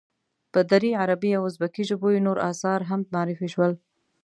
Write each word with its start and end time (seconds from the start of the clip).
په 0.53 0.59
دري، 0.71 0.91
عربي 1.01 1.31
او 1.37 1.43
ازبکي 1.49 1.83
ژبو 1.89 2.07
یې 2.15 2.25
نور 2.27 2.37
آثار 2.51 2.79
هم 2.89 3.01
معرفی 3.13 3.47
شول. 3.53 3.71